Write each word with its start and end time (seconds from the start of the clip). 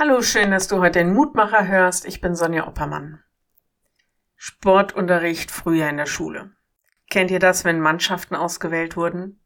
Hallo, 0.00 0.22
schön, 0.22 0.52
dass 0.52 0.68
du 0.68 0.78
heute 0.78 1.00
den 1.00 1.12
Mutmacher 1.12 1.66
hörst. 1.66 2.06
Ich 2.06 2.20
bin 2.20 2.36
Sonja 2.36 2.68
Oppermann. 2.68 3.20
Sportunterricht 4.36 5.50
früher 5.50 5.88
in 5.88 5.96
der 5.96 6.06
Schule. 6.06 6.52
Kennt 7.10 7.32
ihr 7.32 7.40
das, 7.40 7.64
wenn 7.64 7.80
Mannschaften 7.80 8.36
ausgewählt 8.36 8.96
wurden? 8.96 9.40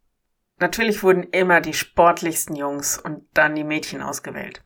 Natürlich 0.59 1.03
wurden 1.03 1.23
immer 1.23 1.63
die 1.63 1.73
sportlichsten 1.73 2.55
Jungs 2.55 2.99
und 2.99 3.25
dann 3.33 3.55
die 3.55 3.65
Mädchen 3.65 4.03
ausgewählt. 4.03 4.63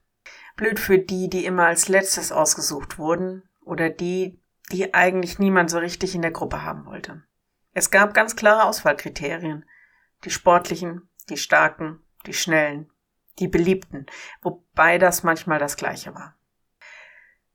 Blöd 0.57 0.81
für 0.81 0.99
die, 0.99 1.31
die 1.31 1.45
immer 1.45 1.67
als 1.67 1.87
letztes 1.87 2.33
ausgesucht 2.33 2.99
wurden 2.99 3.45
oder 3.61 3.89
die, 3.89 4.41
die 4.73 4.93
eigentlich 4.93 5.39
niemand 5.39 5.71
so 5.71 5.79
richtig 5.79 6.17
in 6.17 6.23
der 6.23 6.33
Gruppe 6.33 6.65
haben 6.65 6.85
wollte. 6.87 7.23
Es 7.75 7.93
gab 7.93 8.13
ganz 8.13 8.35
klare 8.35 8.65
Auswahlkriterien. 8.65 9.65
Die 10.25 10.31
sportlichen, 10.31 11.09
die 11.29 11.37
starken, 11.37 12.01
die 12.27 12.35
schnellen, 12.35 12.91
die 13.39 13.49
Beliebten, 13.49 14.07
wobei 14.43 14.99
das 14.99 15.23
manchmal 15.23 15.59
das 15.59 15.77
gleiche 15.77 16.15
war. 16.15 16.35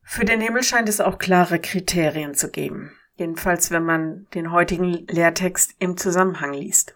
Für 0.04 0.26
den 0.26 0.42
Himmel 0.42 0.64
scheint 0.64 0.90
es 0.90 1.00
auch 1.00 1.18
klare 1.18 1.60
Kriterien 1.60 2.34
zu 2.34 2.50
geben, 2.50 2.92
jedenfalls 3.16 3.72
wenn 3.72 3.84
man 3.84 4.28
den 4.34 4.52
heutigen 4.52 5.06
Lehrtext 5.08 5.76
im 5.80 5.98
Zusammenhang 5.98 6.54
liest. 6.54 6.96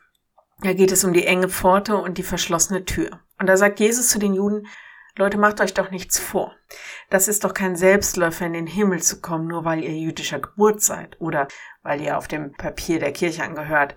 Da 0.62 0.74
geht 0.74 0.92
es 0.92 1.04
um 1.04 1.14
die 1.14 1.26
enge 1.26 1.50
Pforte 1.50 1.98
und 1.98 2.18
die 2.18 2.24
verschlossene 2.24 2.86
Tür. 2.86 3.22
Und 3.40 3.48
da 3.48 3.58
sagt 3.58 3.80
Jesus 3.80 4.10
zu 4.10 4.20
den 4.20 4.34
Juden, 4.34 4.68
Leute, 5.18 5.38
macht 5.38 5.62
euch 5.62 5.74
doch 5.74 5.92
nichts 5.92 6.20
vor. 6.20 6.54
Das 7.10 7.30
ist 7.30 7.46
doch 7.46 7.54
kein 7.54 7.78
Selbstläufer 7.78 8.46
in 8.46 8.54
den 8.54 8.68
Himmel 8.68 9.02
zu 9.02 9.22
kommen, 9.22 9.48
nur 9.48 9.64
weil 9.64 9.82
ihr 9.82 9.98
jüdischer 9.98 10.40
Geburt 10.40 10.82
seid 10.82 11.20
oder 11.22 11.48
weil 11.84 12.02
ihr 12.02 12.18
auf 12.18 12.28
dem 12.28 12.52
Papier 12.52 13.00
der 13.00 13.14
Kirche 13.14 13.44
angehört. 13.44 13.96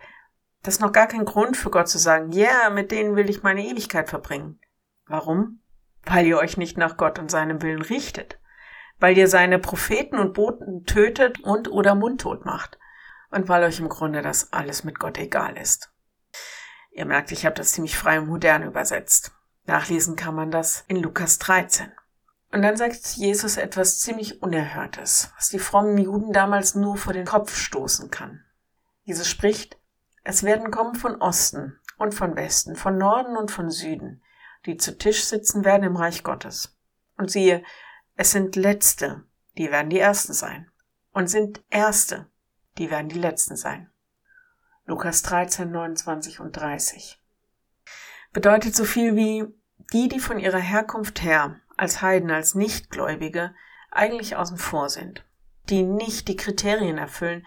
Das 0.62 0.74
ist 0.74 0.80
noch 0.80 0.92
gar 0.92 1.08
kein 1.08 1.24
Grund 1.24 1.56
für 1.56 1.70
Gott 1.70 1.88
zu 1.88 1.98
sagen, 1.98 2.30
ja, 2.30 2.46
yeah, 2.46 2.70
mit 2.70 2.92
denen 2.92 3.16
will 3.16 3.28
ich 3.30 3.42
meine 3.42 3.66
Ewigkeit 3.66 4.08
verbringen. 4.08 4.60
Warum? 5.08 5.60
Weil 6.04 6.26
ihr 6.26 6.38
euch 6.38 6.56
nicht 6.56 6.78
nach 6.78 6.96
Gott 6.96 7.18
und 7.18 7.30
seinem 7.30 7.62
Willen 7.62 7.82
richtet. 7.82 8.38
Weil 8.98 9.16
ihr 9.16 9.28
seine 9.28 9.58
Propheten 9.58 10.18
und 10.18 10.34
Boten 10.34 10.84
tötet 10.84 11.40
und 11.40 11.70
oder 11.70 11.94
mundtot 11.94 12.44
macht. 12.44 12.78
Und 13.30 13.48
weil 13.48 13.64
euch 13.64 13.80
im 13.80 13.88
Grunde 13.88 14.22
das 14.22 14.52
alles 14.52 14.84
mit 14.84 14.98
Gott 14.98 15.18
egal 15.18 15.56
ist. 15.56 15.92
Ihr 16.90 17.04
merkt, 17.04 17.30
ich 17.32 17.44
habe 17.46 17.54
das 17.54 17.72
ziemlich 17.72 17.96
frei 17.96 18.18
und 18.20 18.28
modern 18.28 18.62
übersetzt. 18.62 19.32
Nachlesen 19.66 20.16
kann 20.16 20.34
man 20.34 20.50
das 20.50 20.84
in 20.88 20.96
Lukas 20.96 21.38
13. 21.38 21.92
Und 22.50 22.62
dann 22.62 22.76
sagt 22.76 23.16
Jesus 23.16 23.58
etwas 23.58 24.00
ziemlich 24.00 24.42
Unerhörtes, 24.42 25.32
was 25.36 25.50
die 25.50 25.58
frommen 25.58 25.98
Juden 25.98 26.32
damals 26.32 26.74
nur 26.74 26.96
vor 26.96 27.12
den 27.12 27.26
Kopf 27.26 27.54
stoßen 27.54 28.10
kann. 28.10 28.44
Jesus 29.04 29.28
spricht, 29.28 29.78
es 30.24 30.42
werden 30.42 30.70
kommen 30.70 30.94
von 30.94 31.20
Osten 31.20 31.78
und 31.98 32.14
von 32.14 32.36
Westen, 32.36 32.76
von 32.76 32.96
Norden 32.96 33.36
und 33.36 33.50
von 33.50 33.70
Süden, 33.70 34.22
die 34.66 34.76
zu 34.76 34.96
Tisch 34.96 35.24
sitzen 35.24 35.64
werden 35.64 35.84
im 35.84 35.96
Reich 35.96 36.22
Gottes. 36.22 36.76
Und 37.16 37.30
siehe, 37.30 37.62
es 38.14 38.32
sind 38.32 38.56
Letzte, 38.56 39.24
die 39.56 39.70
werden 39.70 39.90
die 39.90 39.98
Ersten 39.98 40.32
sein. 40.32 40.70
Und 41.12 41.28
sind 41.28 41.62
Erste, 41.70 42.26
die 42.78 42.90
werden 42.90 43.08
die 43.08 43.18
Letzten 43.18 43.56
sein. 43.56 43.90
Lukas 44.86 45.22
13, 45.22 45.70
29 45.70 46.40
und 46.40 46.52
30. 46.52 47.20
Bedeutet 48.32 48.74
so 48.74 48.84
viel 48.84 49.16
wie 49.16 49.46
die, 49.92 50.08
die 50.08 50.20
von 50.20 50.38
ihrer 50.38 50.58
Herkunft 50.58 51.22
her 51.22 51.60
als 51.76 52.02
Heiden, 52.02 52.30
als 52.30 52.54
Nichtgläubige 52.54 53.54
eigentlich 53.90 54.36
außen 54.36 54.58
vor 54.58 54.88
sind, 54.90 55.24
die 55.68 55.82
nicht 55.82 56.28
die 56.28 56.36
Kriterien 56.36 56.98
erfüllen, 56.98 57.46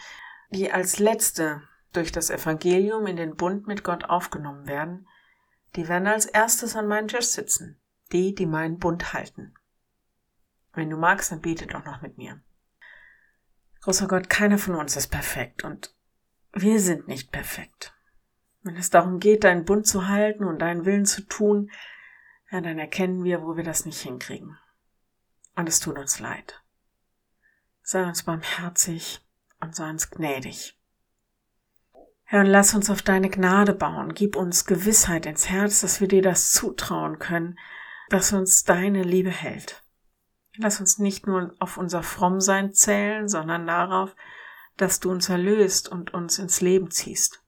die 0.49 0.71
als 0.71 0.99
Letzte 0.99 1.61
durch 1.93 2.11
das 2.11 2.29
Evangelium 2.29 3.07
in 3.07 3.15
den 3.15 3.35
Bund 3.35 3.67
mit 3.67 3.83
Gott 3.83 4.05
aufgenommen 4.05 4.67
werden, 4.67 5.07
die 5.75 5.87
werden 5.87 6.07
als 6.07 6.25
erstes 6.25 6.75
an 6.75 6.87
meinem 6.87 7.07
Tisch 7.07 7.27
sitzen. 7.27 7.79
Die, 8.11 8.35
die 8.35 8.45
meinen 8.45 8.77
Bund 8.77 9.13
halten. 9.13 9.53
Wenn 10.73 10.89
du 10.89 10.97
magst, 10.97 11.31
dann 11.31 11.41
bete 11.41 11.67
doch 11.67 11.85
noch 11.85 12.01
mit 12.01 12.17
mir. 12.17 12.41
Großer 13.81 14.07
Gott, 14.07 14.29
keiner 14.29 14.57
von 14.57 14.75
uns 14.75 14.95
ist 14.95 15.07
perfekt 15.07 15.63
und 15.63 15.95
wir 16.53 16.79
sind 16.79 17.07
nicht 17.07 17.31
perfekt. 17.31 17.93
Wenn 18.63 18.75
es 18.75 18.89
darum 18.89 19.19
geht, 19.19 19.43
deinen 19.43 19.65
Bund 19.65 19.87
zu 19.87 20.07
halten 20.07 20.43
und 20.43 20.59
deinen 20.59 20.85
Willen 20.85 21.05
zu 21.05 21.21
tun, 21.21 21.71
ja, 22.51 22.61
dann 22.61 22.77
erkennen 22.77 23.23
wir, 23.23 23.41
wo 23.41 23.55
wir 23.55 23.63
das 23.63 23.85
nicht 23.85 24.01
hinkriegen. 24.01 24.57
Und 25.55 25.67
es 25.67 25.79
tut 25.79 25.97
uns 25.97 26.19
leid. 26.19 26.61
Sei 27.81 28.03
uns 28.03 28.23
barmherzig 28.23 29.25
und 29.61 29.75
sei 29.75 29.89
uns 29.89 30.11
gnädig. 30.11 30.77
Herr, 32.31 32.39
und 32.39 32.45
lass 32.45 32.73
uns 32.73 32.89
auf 32.89 33.01
deine 33.01 33.29
Gnade 33.29 33.73
bauen. 33.73 34.13
Gib 34.13 34.37
uns 34.37 34.65
Gewissheit 34.65 35.25
ins 35.25 35.49
Herz, 35.49 35.81
dass 35.81 35.99
wir 35.99 36.07
dir 36.07 36.21
das 36.21 36.53
zutrauen 36.53 37.19
können, 37.19 37.59
dass 38.07 38.31
uns 38.31 38.63
deine 38.63 39.03
Liebe 39.03 39.29
hält. 39.29 39.83
Lass 40.55 40.79
uns 40.79 40.97
nicht 40.97 41.27
nur 41.27 41.53
auf 41.59 41.75
unser 41.75 42.03
Frommsein 42.03 42.71
zählen, 42.71 43.27
sondern 43.27 43.67
darauf, 43.67 44.15
dass 44.77 45.01
du 45.01 45.11
uns 45.11 45.27
erlöst 45.27 45.89
und 45.89 46.13
uns 46.13 46.39
ins 46.39 46.61
Leben 46.61 46.89
ziehst. 46.89 47.43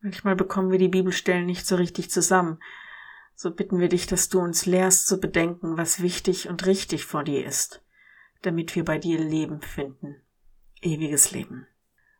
Manchmal 0.00 0.36
bekommen 0.36 0.70
wir 0.70 0.78
die 0.78 0.86
Bibelstellen 0.86 1.44
nicht 1.44 1.66
so 1.66 1.74
richtig 1.74 2.08
zusammen. 2.08 2.60
So 3.34 3.50
bitten 3.50 3.80
wir 3.80 3.88
dich, 3.88 4.06
dass 4.06 4.28
du 4.28 4.38
uns 4.38 4.66
lehrst 4.66 5.08
zu 5.08 5.18
bedenken, 5.18 5.78
was 5.78 6.00
wichtig 6.00 6.48
und 6.48 6.64
richtig 6.64 7.06
vor 7.06 7.24
dir 7.24 7.44
ist, 7.44 7.82
damit 8.42 8.76
wir 8.76 8.84
bei 8.84 8.98
dir 8.98 9.18
Leben 9.18 9.62
finden. 9.62 10.14
Ewiges 10.80 11.32
Leben. 11.32 11.66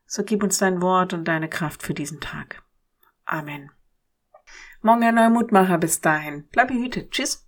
So 0.07 0.23
gib 0.23 0.43
uns 0.43 0.59
dein 0.59 0.81
Wort 0.81 1.13
und 1.13 1.27
deine 1.27 1.49
Kraft 1.49 1.83
für 1.83 1.95
diesen 1.95 2.21
Tag. 2.21 2.63
Amen. 3.25 3.71
Morgen 4.81 5.03
ein 5.03 5.15
neuer 5.17 5.31
Mutmacher 5.31 5.79
bis 5.79 6.01
dahin. 6.01 6.47
Bleib 6.53 6.69
behütet. 6.69 7.11
Tschüss. 7.11 7.46